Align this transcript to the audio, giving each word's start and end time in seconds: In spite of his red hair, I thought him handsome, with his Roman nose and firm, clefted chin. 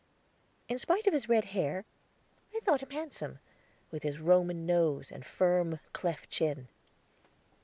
In 0.67 0.79
spite 0.79 1.05
of 1.05 1.13
his 1.13 1.29
red 1.29 1.45
hair, 1.53 1.85
I 2.55 2.59
thought 2.63 2.81
him 2.81 2.89
handsome, 2.89 3.37
with 3.91 4.01
his 4.01 4.17
Roman 4.17 4.65
nose 4.65 5.11
and 5.11 5.23
firm, 5.23 5.79
clefted 5.93 6.27
chin. 6.31 6.67